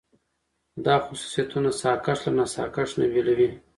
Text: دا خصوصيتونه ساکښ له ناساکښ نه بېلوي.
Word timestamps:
دا 0.85 0.95
خصوصيتونه 1.05 1.69
ساکښ 1.81 2.19
له 2.25 2.31
ناساکښ 2.37 2.89
نه 2.99 3.05
بېلوي. 3.11 3.49